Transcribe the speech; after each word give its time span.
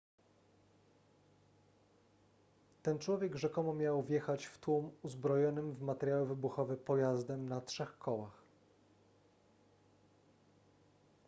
ten 2.83 2.99
człowiek 2.99 3.35
rzekomo 3.35 3.73
miał 3.73 4.03
wjechać 4.03 4.45
w 4.45 4.57
tłum 4.57 4.91
uzbrojonym 5.03 5.73
w 5.73 5.81
materiały 5.81 6.25
wybuchowe 6.27 6.77
pojazdem 6.77 7.49
na 7.49 7.61
trzech 7.61 7.97
kołach 7.97 8.41